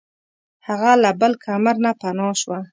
[0.67, 2.59] هغه له بل کمر نه پناه شوه.